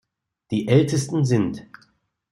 Die 0.49 0.67
ältesten 0.67 1.25
sind 1.25 1.67